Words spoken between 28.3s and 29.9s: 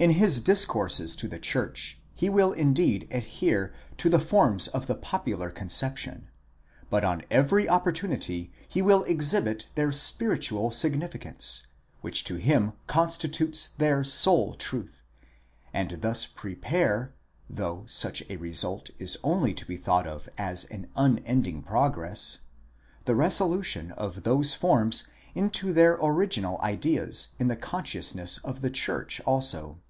of the church also.